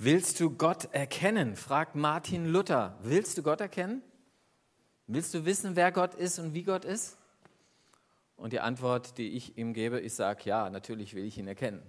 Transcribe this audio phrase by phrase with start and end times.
[0.00, 1.56] Willst du Gott erkennen?
[1.56, 2.96] fragt Martin Luther.
[3.02, 4.00] Willst du Gott erkennen?
[5.08, 7.18] Willst du wissen, wer Gott ist und wie Gott ist?
[8.36, 11.82] Und die Antwort, die ich ihm gebe, ich sage, ja, natürlich will ich ihn erkennen.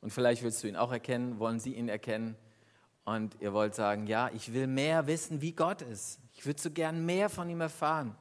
[0.00, 2.34] Und vielleicht willst du ihn auch erkennen, wollen Sie ihn erkennen.
[3.04, 6.18] Und ihr wollt sagen, ja, ich will mehr wissen, wie Gott ist.
[6.32, 8.16] Ich würde so gern mehr von ihm erfahren.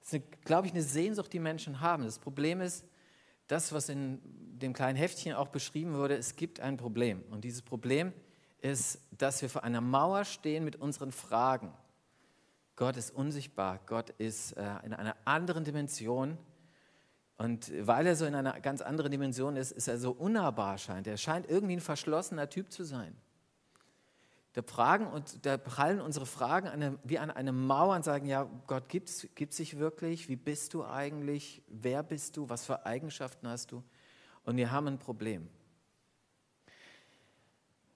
[0.00, 2.02] Das ist, glaube ich, eine Sehnsucht, die Menschen haben.
[2.02, 2.84] Das Problem ist,
[3.46, 4.20] das, was in
[4.58, 7.22] dem kleinen Heftchen auch beschrieben wurde, es gibt ein Problem.
[7.30, 8.12] Und dieses Problem
[8.60, 11.72] ist, dass wir vor einer Mauer stehen mit unseren Fragen.
[12.76, 16.38] Gott ist unsichtbar, Gott ist äh, in einer anderen Dimension.
[17.36, 21.06] Und weil er so in einer ganz anderen Dimension ist, ist er so unnahbar scheint.
[21.06, 23.14] Er scheint irgendwie ein verschlossener Typ zu sein.
[24.54, 28.48] Da, fragen und, da prallen unsere Fragen eine, wie an eine Mauer und sagen, ja,
[28.68, 30.28] Gott gibt es sich wirklich?
[30.28, 31.62] Wie bist du eigentlich?
[31.66, 32.48] Wer bist du?
[32.48, 33.82] Was für Eigenschaften hast du?
[34.44, 35.48] Und wir haben ein Problem.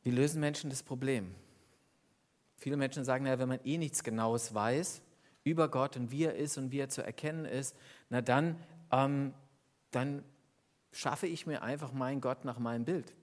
[0.03, 1.33] Wie lösen Menschen das Problem?
[2.57, 5.01] Viele Menschen sagen, ja, wenn man eh nichts Genaues weiß
[5.45, 7.77] über Gott und wie er ist und wie er zu erkennen ist,
[8.11, 8.56] na dann,
[8.91, 9.33] ähm,
[9.92, 10.25] dann
[10.91, 13.14] schaffe ich mir einfach meinen Gott nach meinem Bild.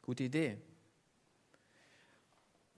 [0.00, 0.58] Gute Idee.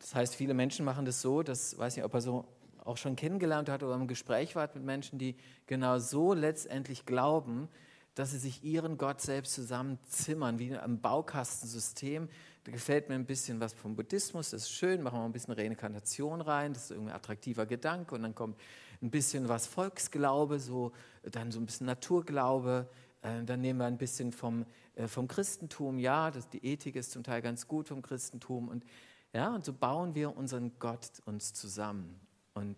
[0.01, 2.45] Das heißt, viele Menschen machen das so, das weiß nicht, ob er so
[2.85, 7.69] auch schon kennengelernt hat oder im Gespräch war mit Menschen, die genau so letztendlich glauben,
[8.15, 12.29] dass sie sich ihren Gott selbst zusammenzimmern, wie in einem Baukastensystem.
[12.65, 15.55] Da gefällt mir ein bisschen was vom Buddhismus, das ist schön, machen wir ein bisschen
[15.55, 18.59] Reinkarnation rein, das ist irgendwie ein attraktiver Gedanke und dann kommt
[19.03, 20.93] ein bisschen was Volksglaube, so,
[21.23, 22.89] dann so ein bisschen Naturglaube,
[23.23, 27.13] äh, dann nehmen wir ein bisschen vom, äh, vom Christentum, ja, das, die Ethik ist
[27.13, 28.85] zum Teil ganz gut vom Christentum und
[29.33, 32.21] ja, und so bauen wir unseren Gott uns zusammen
[32.55, 32.77] und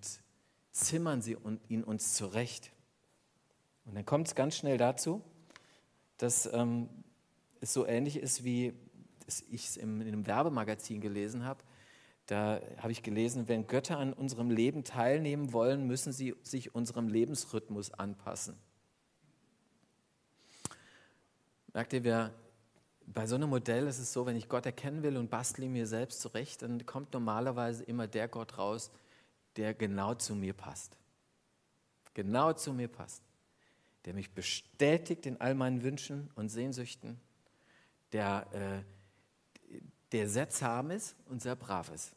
[0.70, 1.36] zimmern sie
[1.68, 2.72] ihn uns zurecht.
[3.84, 5.22] Und dann kommt es ganz schnell dazu,
[6.18, 6.88] dass ähm,
[7.60, 8.74] es so ähnlich ist, wie
[9.50, 11.62] ich es in einem Werbemagazin gelesen habe.
[12.26, 17.08] Da habe ich gelesen, wenn Götter an unserem Leben teilnehmen wollen, müssen sie sich unserem
[17.08, 18.56] Lebensrhythmus anpassen.
[21.72, 22.34] Merkt ihr, wir
[23.06, 25.86] bei so einem Modell ist es so, wenn ich Gott erkennen will und bastle mir
[25.86, 28.90] selbst zurecht, dann kommt normalerweise immer der Gott raus,
[29.56, 30.96] der genau zu mir passt.
[32.14, 33.22] Genau zu mir passt.
[34.04, 37.20] Der mich bestätigt in all meinen Wünschen und Sehnsüchten,
[38.12, 38.84] der,
[39.70, 39.78] äh,
[40.12, 42.14] der sehr zahm ist und sehr brav ist.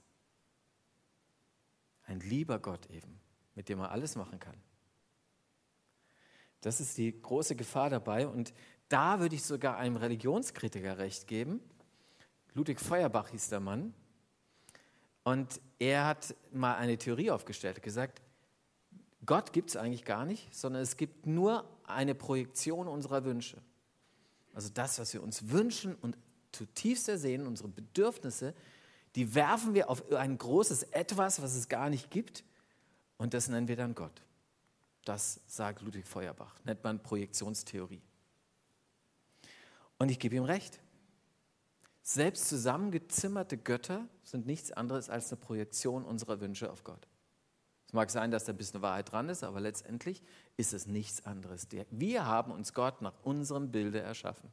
[2.03, 3.19] Ein lieber Gott eben,
[3.56, 4.56] mit dem man alles machen kann.
[6.66, 8.28] Das ist die große Gefahr dabei.
[8.28, 8.51] Und
[8.90, 11.59] da würde ich sogar einem Religionskritiker recht geben.
[12.53, 13.94] Ludwig Feuerbach hieß der Mann.
[15.23, 18.22] Und er hat mal eine Theorie aufgestellt, gesagt,
[19.25, 23.57] Gott gibt es eigentlich gar nicht, sondern es gibt nur eine Projektion unserer Wünsche.
[24.53, 26.16] Also das, was wir uns wünschen und
[26.51, 28.53] zutiefst ersehen, unsere Bedürfnisse,
[29.16, 32.44] die werfen wir auf ein großes Etwas, was es gar nicht gibt,
[33.18, 34.22] und das nennen wir dann Gott.
[35.06, 38.01] Das sagt Ludwig Feuerbach, nennt man Projektionstheorie.
[39.97, 40.79] Und ich gebe ihm recht.
[42.01, 47.07] Selbst zusammengezimmerte Götter sind nichts anderes als eine Projektion unserer Wünsche auf Gott.
[47.88, 50.22] Es mag sein, dass da ein bisschen Wahrheit dran ist, aber letztendlich
[50.57, 51.67] ist es nichts anderes.
[51.91, 54.51] Wir haben uns Gott nach unserem Bilde erschaffen.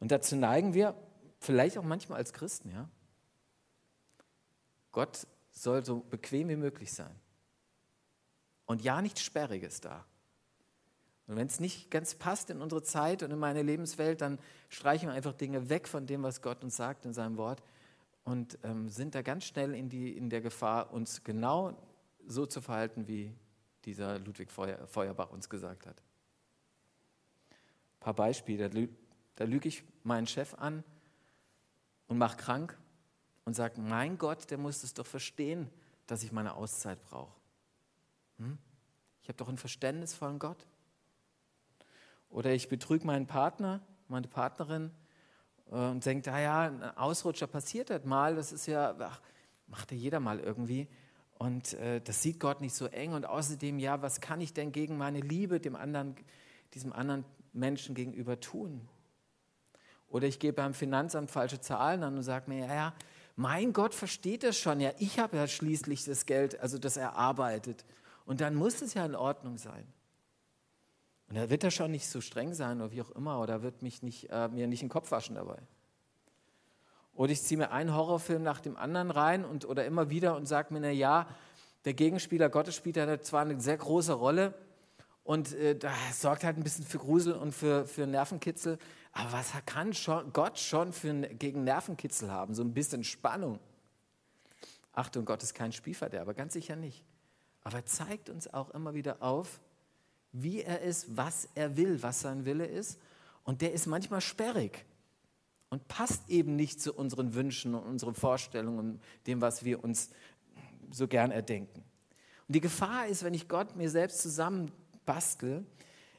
[0.00, 0.96] Und dazu neigen wir,
[1.38, 2.88] vielleicht auch manchmal als Christen, ja.
[4.90, 7.14] Gott soll so bequem wie möglich sein.
[8.66, 10.04] Und ja, nichts Sperriges da.
[11.32, 14.38] Und wenn es nicht ganz passt in unsere Zeit und in meine Lebenswelt, dann
[14.68, 17.62] streichen wir einfach Dinge weg von dem, was Gott uns sagt in seinem Wort
[18.24, 21.74] und ähm, sind da ganz schnell in, die, in der Gefahr, uns genau
[22.26, 23.32] so zu verhalten, wie
[23.86, 26.02] dieser Ludwig Feuer, Feuerbach uns gesagt hat.
[27.50, 28.68] Ein paar Beispiele.
[29.36, 30.84] Da, lüge ich meinen Chef an
[32.08, 32.78] und mache krank
[33.46, 35.70] und sage, mein Gott, der muss es doch verstehen,
[36.06, 37.32] dass ich meine Auszeit brauche.
[38.36, 38.58] Hm?
[39.22, 40.66] Ich habe doch einen verständnisvollen Gott.
[42.32, 44.90] Oder ich betrüge meinen Partner, meine Partnerin
[45.70, 49.20] äh, und denke, naja, ein Ausrutscher passiert halt mal, das ist ja, ach,
[49.66, 50.88] macht ja jeder mal irgendwie.
[51.38, 53.12] Und äh, das sieht Gott nicht so eng.
[53.12, 56.14] Und außerdem, ja, was kann ich denn gegen meine Liebe dem anderen,
[56.72, 58.88] diesem anderen Menschen gegenüber tun?
[60.08, 62.94] Oder ich gebe beim Finanzamt falsche Zahlen an und sage mir, ja, ja,
[63.36, 64.80] mein Gott versteht das schon.
[64.80, 67.84] Ja, ich habe ja schließlich das Geld, also das erarbeitet.
[68.24, 69.86] Und dann muss es ja in Ordnung sein.
[71.32, 73.80] Und da wird er schon nicht so streng sein oder wie auch immer, oder wird
[73.80, 75.56] mich nicht, äh, mir nicht den Kopf waschen dabei.
[77.14, 80.44] Oder ich ziehe mir einen Horrorfilm nach dem anderen rein und, oder immer wieder und
[80.44, 81.26] sage mir, na ja,
[81.86, 84.52] der Gegenspieler Gottes spielt ja zwar eine sehr große Rolle
[85.24, 88.78] und äh, da sorgt halt ein bisschen für Grusel und für, für Nervenkitzel,
[89.12, 92.52] aber was kann schon, Gott schon für gegen Nervenkitzel haben?
[92.52, 93.58] So ein bisschen Spannung.
[94.92, 97.06] Achtung, Gott ist kein Spielverderber, ganz sicher nicht.
[97.64, 99.62] Aber er zeigt uns auch immer wieder auf,
[100.32, 102.98] wie er ist, was er will, was sein Wille ist.
[103.44, 104.84] Und der ist manchmal sperrig
[105.68, 110.10] und passt eben nicht zu unseren Wünschen und unseren Vorstellungen, dem, was wir uns
[110.90, 111.84] so gern erdenken.
[112.48, 115.64] Und die Gefahr ist, wenn ich Gott mir selbst zusammenbastel,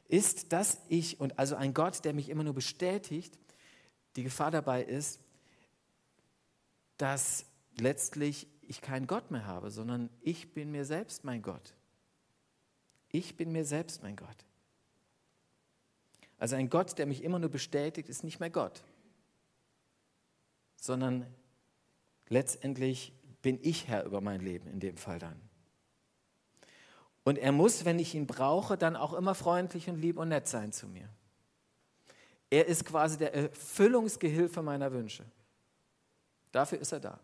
[0.08, 3.38] ist, dass ich, und also ein Gott, der mich immer nur bestätigt,
[4.16, 5.20] die Gefahr dabei ist,
[6.98, 7.46] dass
[7.78, 11.74] letztlich ich keinen Gott mehr habe, sondern ich bin mir selbst mein Gott.
[13.14, 14.44] Ich bin mir selbst mein Gott.
[16.36, 18.82] Also ein Gott, der mich immer nur bestätigt, ist nicht mehr Gott,
[20.74, 21.24] sondern
[22.28, 25.40] letztendlich bin ich Herr über mein Leben in dem Fall dann.
[27.22, 30.48] Und er muss, wenn ich ihn brauche, dann auch immer freundlich und lieb und nett
[30.48, 31.08] sein zu mir.
[32.50, 35.24] Er ist quasi der Erfüllungsgehilfe meiner Wünsche.
[36.50, 37.20] Dafür ist er da.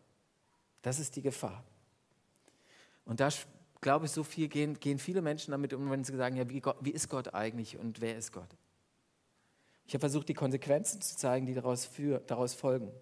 [0.83, 1.65] Das ist die Gefahr.
[3.05, 3.29] Und da
[3.81, 6.61] glaube ich, so viel gehen, gehen viele Menschen damit um, wenn sie sagen, ja, wie,
[6.61, 8.49] Gott, wie ist Gott eigentlich und wer ist Gott?
[9.87, 12.93] Ich habe versucht, die Konsequenzen zu zeigen, die daraus, für, daraus folgen.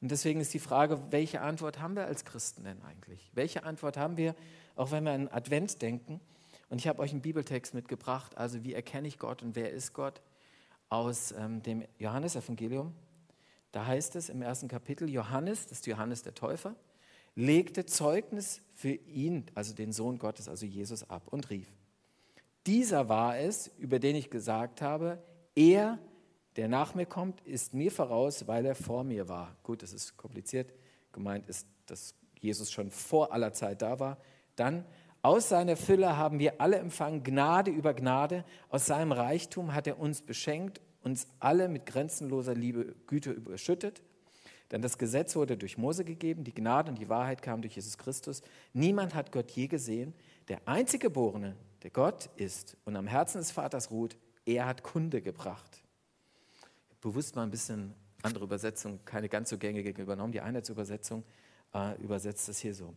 [0.00, 3.30] Und deswegen ist die Frage, welche Antwort haben wir als Christen denn eigentlich?
[3.34, 4.34] Welche Antwort haben wir,
[4.74, 6.20] auch wenn wir an Advent denken?
[6.70, 9.92] Und ich habe euch einen Bibeltext mitgebracht, also wie erkenne ich Gott und wer ist
[9.92, 10.22] Gott,
[10.88, 12.94] aus ähm, dem Johannesevangelium.
[13.70, 16.74] Da heißt es im ersten Kapitel, Johannes, das ist Johannes der Täufer,
[17.34, 21.68] legte Zeugnis für ihn, also den Sohn Gottes, also Jesus, ab und rief,
[22.66, 25.22] dieser war es, über den ich gesagt habe,
[25.54, 25.98] er,
[26.56, 29.56] der nach mir kommt, ist mir voraus, weil er vor mir war.
[29.62, 30.72] Gut, das ist kompliziert.
[31.12, 34.18] Gemeint ist, dass Jesus schon vor aller Zeit da war.
[34.54, 34.84] Dann,
[35.22, 38.44] aus seiner Fülle haben wir alle empfangen, Gnade über Gnade.
[38.68, 44.02] Aus seinem Reichtum hat er uns beschenkt, uns alle mit grenzenloser Liebe, Güte überschüttet.
[44.72, 47.98] Denn das Gesetz wurde durch Mose gegeben, die Gnade und die Wahrheit kamen durch Jesus
[47.98, 48.42] Christus.
[48.72, 50.14] Niemand hat Gott je gesehen.
[50.48, 54.16] Der einzige Geborene, der Gott ist und am Herzen des Vaters ruht,
[54.46, 55.82] er hat Kunde gebracht.
[57.02, 60.32] Bewusst mal ein bisschen andere Übersetzung, keine ganz so gängige übernommen.
[60.32, 61.22] Die Einheitsübersetzung
[61.74, 62.94] äh, übersetzt es hier so.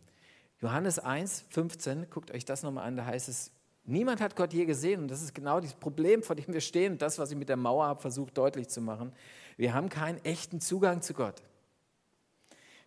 [0.60, 3.50] Johannes 1, 15, guckt euch das nochmal an, da heißt es,
[3.84, 6.96] niemand hat Gott je gesehen und das ist genau das Problem, vor dem wir stehen,
[6.96, 9.12] das, was ich mit der Mauer habe versucht deutlich zu machen.
[9.58, 11.42] Wir haben keinen echten Zugang zu Gott.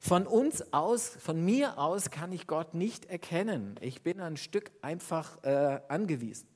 [0.01, 3.75] Von uns aus, von mir aus kann ich Gott nicht erkennen.
[3.81, 6.47] Ich bin ein Stück einfach äh, angewiesen.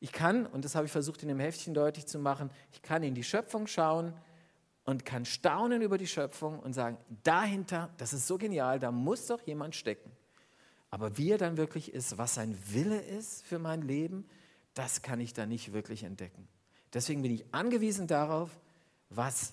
[0.00, 3.02] Ich kann, und das habe ich versucht in dem Heftchen deutlich zu machen, ich kann
[3.02, 4.14] in die Schöpfung schauen
[4.84, 9.26] und kann staunen über die Schöpfung und sagen, dahinter, das ist so genial, da muss
[9.26, 10.10] doch jemand stecken.
[10.88, 14.26] Aber wie er dann wirklich ist, was sein Wille ist für mein Leben,
[14.72, 16.48] das kann ich da nicht wirklich entdecken.
[16.94, 18.50] Deswegen bin ich angewiesen darauf,
[19.10, 19.52] was,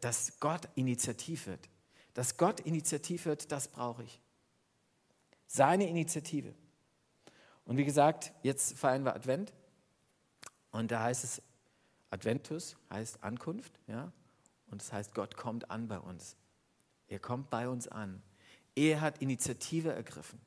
[0.00, 1.68] dass Gott Initiativ wird.
[2.20, 4.20] Dass Gott Initiativ wird, das brauche ich.
[5.46, 6.54] Seine Initiative.
[7.64, 9.54] Und wie gesagt, jetzt feiern wir Advent.
[10.70, 11.40] Und da heißt es,
[12.10, 14.12] Adventus heißt Ankunft, ja,
[14.70, 16.36] und das heißt, Gott kommt an bei uns.
[17.08, 18.22] Er kommt bei uns an.
[18.74, 20.42] Er hat Initiative ergriffen.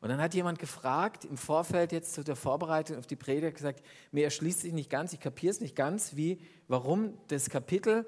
[0.00, 3.84] Und dann hat jemand gefragt im Vorfeld jetzt zu der Vorbereitung auf die Predigt gesagt,
[4.10, 8.06] mir erschließt sich nicht ganz, ich kapiere es nicht ganz, wie, warum das Kapitel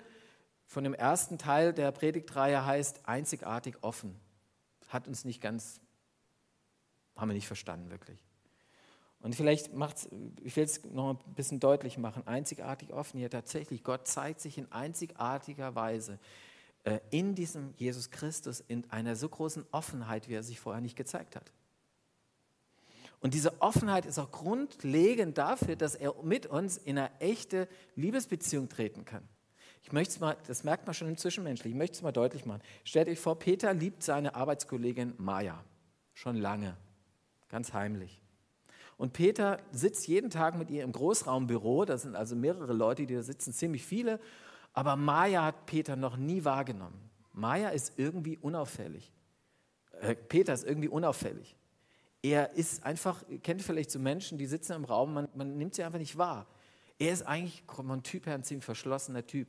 [0.66, 4.18] von dem ersten Teil der Predigtreihe heißt einzigartig offen.
[4.88, 5.80] Hat uns nicht ganz,
[7.16, 8.24] haben wir nicht verstanden wirklich.
[9.20, 10.08] Und vielleicht macht
[10.42, 14.58] ich will es noch ein bisschen deutlich machen, einzigartig offen hier tatsächlich, Gott zeigt sich
[14.58, 16.18] in einzigartiger Weise
[16.84, 20.96] äh, in diesem Jesus Christus in einer so großen Offenheit, wie er sich vorher nicht
[20.96, 21.52] gezeigt hat.
[23.18, 28.68] Und diese Offenheit ist auch grundlegend dafür, dass er mit uns in eine echte Liebesbeziehung
[28.68, 29.26] treten kann.
[29.82, 32.44] Ich möchte es mal, das merkt man schon im Zwischenmenschlichen, ich möchte es mal deutlich
[32.44, 32.62] machen.
[32.84, 35.62] Stellt euch vor, Peter liebt seine Arbeitskollegin Maya.
[36.14, 36.76] Schon lange.
[37.48, 38.20] Ganz heimlich.
[38.96, 43.14] Und Peter sitzt jeden Tag mit ihr im Großraumbüro, da sind also mehrere Leute, die
[43.14, 44.18] da sitzen, ziemlich viele,
[44.72, 46.98] aber Maya hat Peter noch nie wahrgenommen.
[47.32, 49.12] Maya ist irgendwie unauffällig.
[50.00, 51.56] Äh, Peter ist irgendwie unauffällig.
[52.22, 55.84] Er ist einfach, kennt vielleicht so Menschen, die sitzen im Raum, man, man nimmt sie
[55.84, 56.46] einfach nicht wahr.
[56.98, 59.48] Er ist eigentlich vom Typ her ein ziemlich verschlossener Typ.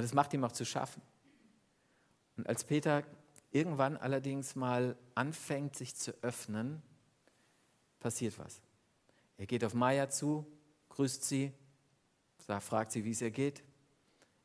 [0.00, 1.02] Und das macht ihm auch zu schaffen.
[2.38, 3.04] Und als Peter
[3.50, 6.80] irgendwann allerdings mal anfängt, sich zu öffnen,
[7.98, 8.62] passiert was.
[9.36, 10.46] Er geht auf Maya zu,
[10.88, 11.52] grüßt sie,
[12.60, 13.62] fragt sie, wie es ihr geht,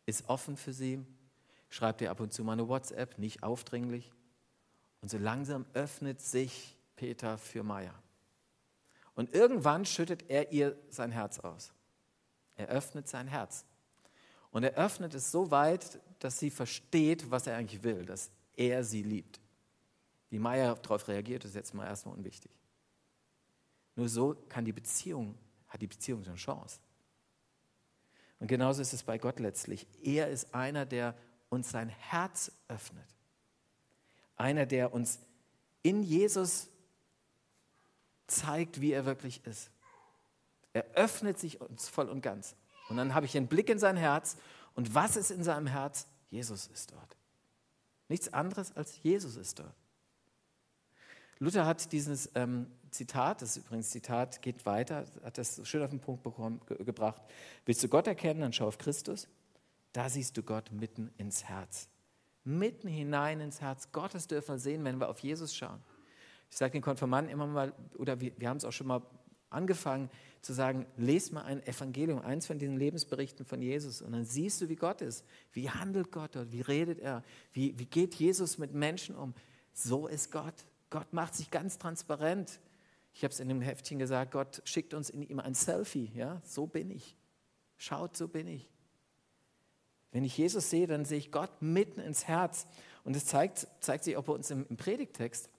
[0.06, 1.06] ist offen für sie,
[1.70, 4.12] schreibt ihr ab und zu mal eine WhatsApp, nicht aufdringlich.
[5.00, 7.96] Und so langsam öffnet sich Peter für Maya.
[9.14, 11.72] Und irgendwann schüttet er ihr sein Herz aus.
[12.58, 13.64] Er öffnet sein Herz.
[14.56, 18.86] Und er öffnet es so weit, dass sie versteht, was er eigentlich will, dass er
[18.86, 19.42] sie liebt.
[20.30, 22.50] Wie Maya darauf reagiert, ist jetzt mal erstmal unwichtig.
[23.98, 26.80] Nur so kann die Beziehung, hat die Beziehung so eine Chance.
[28.40, 29.88] Und genauso ist es bei Gott letztlich.
[30.02, 31.16] Er ist einer, der
[31.50, 33.14] uns sein Herz öffnet.
[34.38, 35.20] Einer, der uns
[35.82, 36.70] in Jesus
[38.28, 39.70] zeigt, wie er wirklich ist.
[40.72, 42.56] Er öffnet sich uns voll und ganz.
[42.90, 44.38] Und dann habe ich einen Blick in sein Herz.
[44.74, 46.08] Und was ist in seinem Herz?
[46.30, 47.18] Jesus ist dort.
[48.08, 49.76] Nichts anderes als Jesus ist dort.
[51.40, 55.90] Luther hat dieses ähm, Zitat, das ist übrigens Zitat, geht weiter, hat das schön auf
[55.90, 57.22] den Punkt bekommen, ge gebracht.
[57.66, 59.28] Willst du Gott erkennen, dann schau auf Christus.
[59.92, 61.90] Da siehst du Gott mitten ins Herz.
[62.44, 65.82] Mitten hinein ins Herz Gottes dürfen wir sehen, wenn wir auf Jesus schauen.
[66.50, 69.02] Ich sage den Konfirmanden immer mal, oder wir, wir haben es auch schon mal
[69.56, 70.10] angefangen
[70.42, 74.62] zu sagen, lest mal ein Evangelium, eins von diesen Lebensberichten von Jesus und dann siehst
[74.62, 75.26] du, wie Gott ist.
[75.54, 76.52] Wie handelt Gott dort?
[76.52, 77.24] Wie redet er?
[77.52, 79.34] Wie, wie geht Jesus mit Menschen um?
[79.74, 80.54] So ist Gott.
[80.92, 82.60] Gott macht sich ganz transparent.
[83.14, 86.12] Ich habe es in dem Heftchen gesagt, Gott schickt uns in ihm ein Selfie.
[86.14, 87.16] Ja, so bin ich.
[87.78, 88.70] Schaut, so bin ich.
[90.12, 92.68] Wenn ich Jesus sehe, dann sehe ich Gott mitten ins Herz.
[93.04, 95.50] Und es zeigt, zeigt sich auch bei uns im, im Predigtext.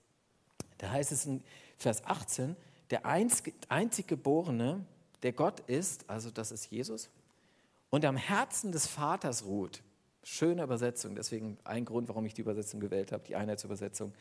[0.77, 1.43] Da heißt es in
[1.77, 2.55] Vers 18,
[2.89, 4.85] der einzig, Geborene,
[5.23, 7.09] der Gott ist, also das ist Jesus,
[7.89, 9.81] und am Herzen des Vaters ruht.
[10.23, 14.13] Schöne Übersetzung, deswegen ein Grund, warum ich die Übersetzung gewählt habe, die Einheitsübersetzung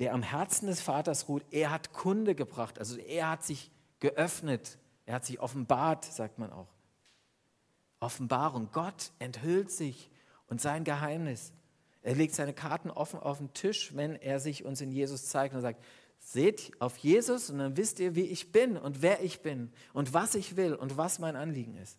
[0.00, 4.78] der am Herzen des Vaters ruht, er hat Kunde gebracht, also er hat sich geöffnet,
[5.04, 6.68] er hat sich offenbart, sagt man auch.
[8.00, 10.10] Offenbarung, Gott enthüllt sich
[10.46, 11.52] und sein Geheimnis.
[12.02, 15.54] Er legt seine Karten offen auf den Tisch, wenn er sich uns in Jesus zeigt
[15.54, 15.84] und sagt,
[16.20, 20.14] seht auf Jesus und dann wisst ihr, wie ich bin und wer ich bin und
[20.14, 21.98] was ich will und was mein Anliegen ist.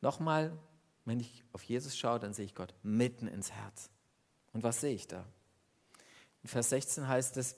[0.00, 0.52] Nochmal,
[1.04, 3.90] wenn ich auf Jesus schaue, dann sehe ich Gott mitten ins Herz.
[4.52, 5.24] Und was sehe ich da?
[6.42, 7.56] In Vers 16 heißt es,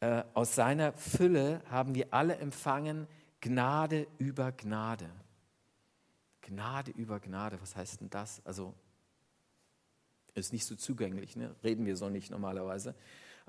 [0.00, 3.06] äh, aus seiner Fülle haben wir alle empfangen
[3.40, 5.10] Gnade über Gnade.
[6.42, 8.44] Gnade über Gnade, was heißt denn das?
[8.44, 8.74] Also
[10.34, 11.54] ist nicht so zugänglich, ne?
[11.64, 12.94] reden wir so nicht normalerweise.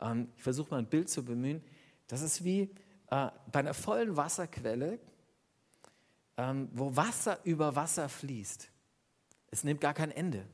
[0.02, 1.64] Ähm, ich versuche mal ein Bild zu bemühen.
[2.08, 2.62] Das ist wie
[3.10, 5.00] äh, bei einer vollen Wasserquelle,
[6.38, 8.70] ähm, wo Wasser über Wasser fließt.
[9.52, 10.46] Es nimmt gar kein Ende.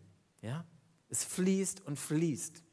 [0.42, 0.66] Ja?
[1.10, 2.64] Es fließt und fließt.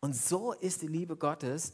[0.00, 1.72] Und so ist die Liebe Gottes.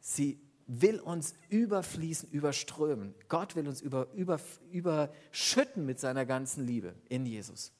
[0.00, 3.14] Sie will uns überfließen, überströmen.
[3.28, 7.72] Gott will uns über, über, überschütten mit seiner ganzen Liebe in Jesus.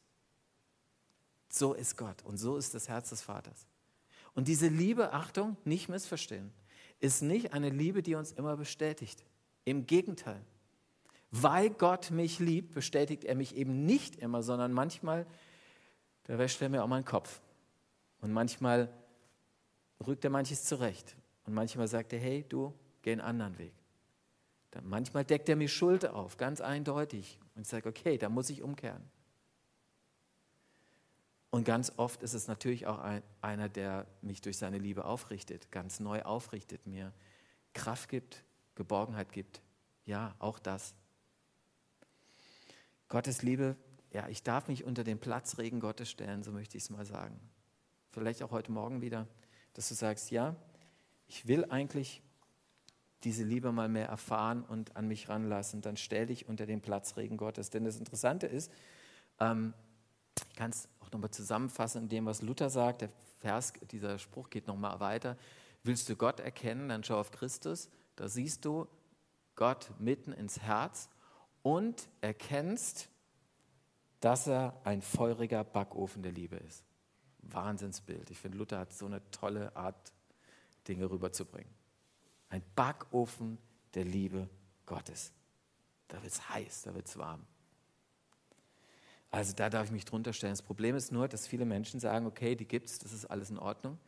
[1.49, 3.67] So ist Gott und so ist das Herz des Vaters.
[4.35, 6.53] Und diese Liebe, Achtung, nicht missverstehen,
[7.01, 9.25] ist nicht eine Liebe, die uns immer bestätigt.
[9.65, 10.41] Im Gegenteil.
[11.31, 15.27] Weil Gott mich liebt, bestätigt er mich eben nicht immer, sondern manchmal,
[16.25, 17.41] da wäscht er mir auch meinen Kopf.
[18.21, 18.89] Und manchmal
[20.07, 21.17] rückt er manches zurecht.
[21.45, 22.73] Und manchmal sagt er, hey, du,
[23.03, 23.75] geh einen anderen Weg.
[24.71, 27.39] Dann manchmal deckt er mir Schuld auf, ganz eindeutig.
[27.55, 29.03] Und sagt, okay, da muss ich umkehren.
[31.55, 35.71] Und ganz oft ist es natürlich auch ein, einer, der mich durch seine Liebe aufrichtet,
[35.71, 37.13] ganz neu aufrichtet, mir
[37.75, 38.43] Kraft gibt,
[38.75, 39.63] Geborgenheit gibt.
[40.05, 40.95] Ja, auch das.
[43.09, 43.77] Gottes Liebe,
[44.11, 47.39] ja, ich darf mich unter den Platzregen Gottes stellen, so möchte ich es mal sagen.
[48.11, 49.29] Vielleicht auch heute Morgen wieder
[49.75, 50.57] dass du sagst, ja,
[51.27, 52.23] ich will eigentlich
[53.25, 57.37] diese Liebe mal mehr erfahren und an mich ranlassen, dann stell dich unter den Platzregen
[57.37, 57.71] Gottes.
[57.71, 58.73] Denn das Interessante ist,
[59.41, 59.75] ähm,
[60.49, 64.51] ich kann es auch nochmal zusammenfassen in dem, was Luther sagt, der Vers, dieser Spruch
[64.51, 65.37] geht nochmal weiter.
[65.83, 68.87] Willst du Gott erkennen, dann schau auf Christus, da siehst du
[69.55, 71.09] Gott mitten ins Herz
[71.63, 73.09] und erkennst,
[74.21, 76.85] dass er ein feuriger Backofen der Liebe ist.
[77.43, 78.31] Wahnsinnsbild.
[78.31, 80.13] Ich finde, Luther hat so eine tolle Art,
[80.89, 81.73] Dinge rüberzubringen.
[82.49, 83.59] Ein Backofen
[83.95, 84.49] der Liebe
[84.87, 85.33] Gottes.
[86.09, 87.47] Da wird es heiß, da wird es warm.
[89.35, 90.53] Also da darf ich mich drunter stellen.
[90.53, 93.51] Das Problem ist nur, dass viele Menschen sagen, okay, die gibt es, das ist alles
[93.51, 93.99] in Ordnung.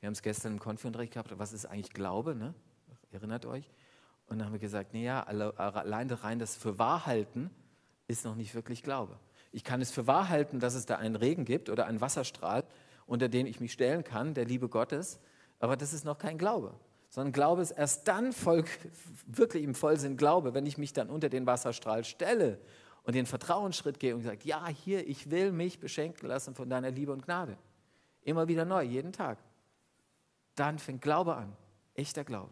[0.00, 2.52] Wir haben es gestern im Konfi-Unterricht gehabt, was ist eigentlich Glaube, ne?
[3.10, 3.70] erinnert euch?
[4.26, 7.48] Und dann haben wir gesagt, naja, allein rein das für wahr halten
[8.06, 9.18] ist noch nicht wirklich Glaube.
[9.50, 12.62] Ich kann es für wahr halten, dass es da einen Regen gibt oder einen Wasserstrahl,
[13.06, 15.20] unter den ich mich stellen kann, der Liebe Gottes,
[15.58, 16.74] aber das ist noch kein Glaube.
[17.08, 18.64] Sondern Glaube ist erst dann voll,
[19.26, 22.58] wirklich im Vollsinn Glaube, wenn ich mich dann unter den Wasserstrahl stelle
[23.06, 26.90] und den Vertrauensschritt gehe und sage, ja, hier, ich will mich beschenken lassen von deiner
[26.90, 27.56] Liebe und Gnade.
[28.22, 29.38] Immer wieder neu, jeden Tag.
[30.56, 31.56] Dann fängt Glaube an,
[31.94, 32.50] echter Glaube.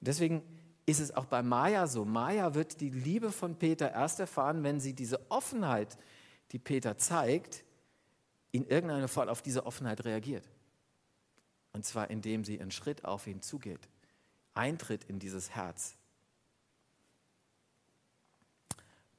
[0.00, 0.42] Und deswegen
[0.84, 2.04] ist es auch bei Maya so.
[2.04, 5.96] Maya wird die Liebe von Peter erst erfahren, wenn sie diese Offenheit,
[6.52, 7.64] die Peter zeigt,
[8.52, 10.46] in irgendeiner Form auf diese Offenheit reagiert.
[11.72, 13.88] Und zwar indem sie einen Schritt auf ihn zugeht,
[14.52, 15.96] eintritt in dieses Herz.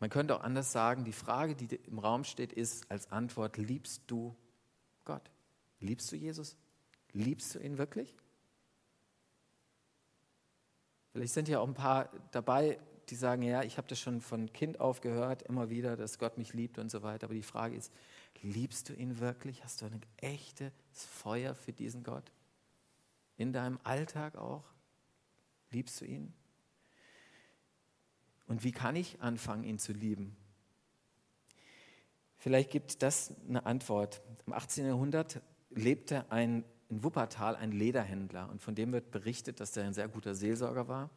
[0.06, 4.04] Man könnte auch anders sagen, die Frage, die im Raum steht, ist als Antwort, liebst
[4.06, 4.36] du
[5.04, 5.32] Gott?
[5.80, 6.56] Liebst du Jesus?
[7.12, 8.16] Liebst du ihn wirklich?
[11.12, 12.78] Vielleicht sind ja auch ein paar dabei,
[13.10, 16.38] die sagen, ja, ich habe das schon von Kind auf gehört, immer wieder, dass Gott
[16.38, 17.26] mich liebt und so weiter.
[17.26, 17.92] Aber die Frage ist,
[18.44, 19.64] liebst du ihn wirklich?
[19.64, 22.32] Hast du ein echtes Feuer für diesen Gott?
[23.38, 24.66] In deinem Alltag auch?
[25.72, 26.32] Liebst du ihn?
[28.48, 30.36] Und wie kann ich anfangen, ihn zu lieben?
[32.38, 34.22] Vielleicht gibt das eine Antwort.
[34.46, 34.86] Im 18.
[34.86, 39.94] Jahrhundert lebte ein in Wuppertal ein Lederhändler und von dem wird berichtet, dass er ein
[39.94, 41.10] sehr guter Seelsorger war.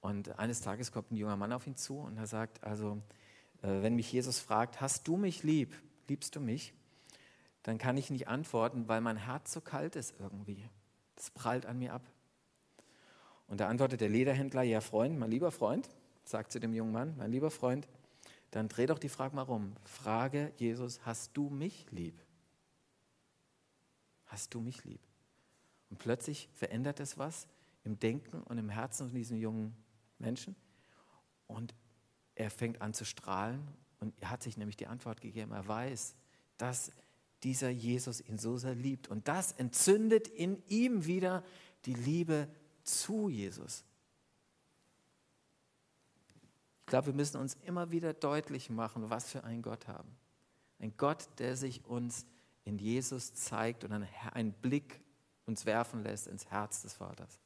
[0.00, 3.02] Und eines Tages kommt ein junger Mann auf ihn zu und er sagt, also
[3.62, 5.74] äh, wenn mich Jesus fragt, hast du mich lieb,
[6.08, 6.72] liebst du mich?
[7.62, 10.64] Dann kann ich nicht antworten, weil mein Herz so kalt ist irgendwie.
[11.14, 12.02] Das prallt an mir ab.
[13.46, 15.88] Und da antwortet der Lederhändler, ja Freund, mein lieber Freund,
[16.24, 17.88] sagt zu dem jungen Mann, mein lieber Freund,
[18.50, 19.74] dann dreh doch die Frage mal rum.
[19.84, 22.20] Frage Jesus, hast du mich lieb?
[24.32, 25.00] hast du mich lieb?
[25.90, 27.46] Und plötzlich verändert es was
[27.84, 29.76] im Denken und im Herzen von diesem jungen
[30.18, 30.56] Menschen.
[31.46, 31.74] Und
[32.34, 33.68] er fängt an zu strahlen
[34.00, 35.52] und er hat sich nämlich die Antwort gegeben.
[35.52, 36.16] Er weiß,
[36.56, 36.92] dass
[37.42, 39.08] dieser Jesus ihn so sehr liebt.
[39.08, 41.44] Und das entzündet in ihm wieder
[41.84, 42.48] die Liebe
[42.84, 43.84] zu Jesus.
[46.80, 50.14] Ich glaube, wir müssen uns immer wieder deutlich machen, was für einen Gott haben.
[50.78, 52.26] Ein Gott, der sich uns
[52.66, 53.92] in Jesus zeigt und
[54.34, 55.00] einen Blick
[55.46, 57.40] uns werfen lässt ins Herz des Vaters.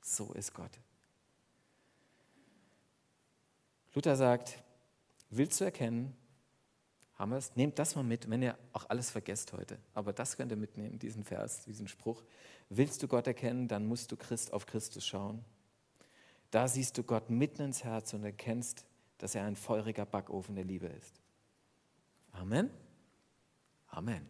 [0.00, 0.70] So ist Gott.
[3.92, 4.62] Luther sagt,
[5.28, 6.16] willst du erkennen,
[7.16, 7.54] haben wir es?
[7.56, 9.78] Nehmt das mal mit, wenn ihr auch alles vergesst heute.
[9.92, 12.22] Aber das könnt ihr mitnehmen, diesen Vers, diesen Spruch.
[12.70, 15.44] Willst du Gott erkennen, dann musst du Christ auf Christus schauen.
[16.54, 18.86] Da siehst du Gott mitten ins Herz und erkennst,
[19.18, 21.20] dass er ein feuriger Backofen der Liebe ist.
[22.30, 22.70] Amen.
[23.88, 24.24] Amen.